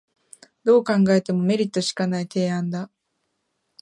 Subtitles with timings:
[0.63, 2.89] どう考えてもメリットしかない提案だ